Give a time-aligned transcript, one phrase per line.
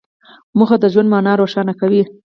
[0.57, 2.03] موخه د ژوند مانا روښانه کوي.